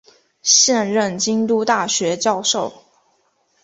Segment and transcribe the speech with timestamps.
[0.41, 2.73] 现任京都大学教授。